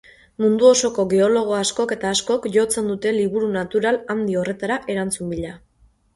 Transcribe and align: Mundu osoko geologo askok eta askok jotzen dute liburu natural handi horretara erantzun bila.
Mundu 0.43 0.67
osoko 0.69 1.03
geologo 1.11 1.53
askok 1.57 1.93
eta 1.97 2.13
askok 2.15 2.47
jotzen 2.57 2.91
dute 2.93 3.13
liburu 3.19 3.51
natural 3.59 4.01
handi 4.17 4.41
horretara 4.43 4.81
erantzun 4.97 5.33
bila. 5.37 5.55